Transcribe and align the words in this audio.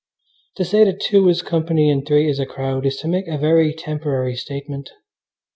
To 0.55 0.65
say 0.65 0.83
that 0.85 0.99
two 0.99 1.29
is 1.29 1.43
company 1.43 1.87
and 1.91 2.03
three 2.03 2.27
is 2.27 2.39
a 2.39 2.47
crowd 2.47 2.87
is 2.87 2.97
to 3.01 3.07
make 3.07 3.27
a 3.27 3.37
very 3.37 3.71
temporary 3.71 4.35
statement. 4.35 4.89